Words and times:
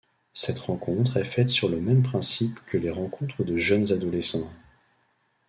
Cette 0.33 0.57
rencontre 0.57 1.17
est 1.17 1.23
faite 1.23 1.49
sur 1.49 1.69
le 1.69 1.79
même 1.79 2.01
principe 2.01 2.59
que 2.65 2.75
les 2.79 2.89
rencontres 2.89 3.43
de 3.43 3.55
jeunes 3.57 3.91
adolescents. 3.91 4.49